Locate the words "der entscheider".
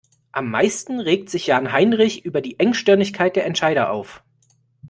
3.35-3.91